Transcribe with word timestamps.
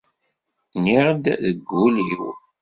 Nniɣ-d 0.77 1.25
deg 1.45 1.57
wul-iw. 1.75 2.23